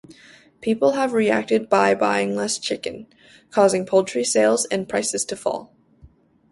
People 0.61 0.93
have 0.93 1.13
reacted 1.13 1.69
by 1.69 1.93
buying 1.93 2.35
less 2.35 2.57
chicken, 2.57 3.05
causing 3.51 3.85
poultry 3.85 4.23
sales 4.23 4.65
and 4.71 4.89
prices 4.89 5.23
to 5.25 5.35
fall. 5.35 5.75